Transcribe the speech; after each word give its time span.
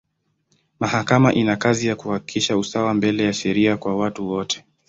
Mahakama 0.79 1.33
ina 1.33 1.55
kazi 1.55 1.87
ya 1.87 1.95
kuhakikisha 1.95 2.57
usawa 2.57 2.93
mbele 2.93 3.23
ya 3.23 3.33
sheria 3.33 3.77
kwa 3.77 3.95
watu 3.95 4.29
wote. 4.29 4.65